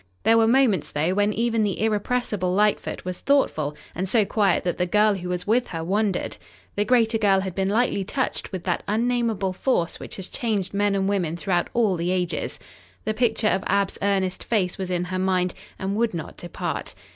[0.23, 4.79] There were moments, though, when even the irrepressible Lightfoot was thoughtful and so quiet that
[4.79, 6.37] the girl who was with her wondered.
[6.75, 10.95] The greater girl had been lightly touched with that unnamable force which has changed men
[10.95, 12.57] and women throughout all the ages.
[13.05, 16.95] The picture of Ab's earnest face was in her mind and would not depart.